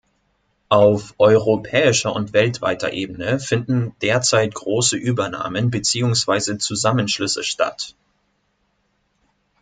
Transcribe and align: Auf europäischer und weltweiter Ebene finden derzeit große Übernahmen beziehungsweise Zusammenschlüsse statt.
Auf 0.69 1.13
europäischer 1.19 2.11
und 2.15 2.33
weltweiter 2.33 2.91
Ebene 2.91 3.39
finden 3.39 3.93
derzeit 4.01 4.51
große 4.55 4.97
Übernahmen 4.97 5.69
beziehungsweise 5.69 6.57
Zusammenschlüsse 6.57 7.43
statt. 7.43 7.93